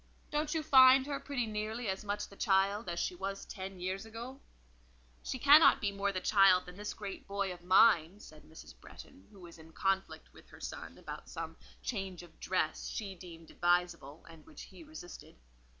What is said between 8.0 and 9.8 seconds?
said Mrs. Bretton, who was in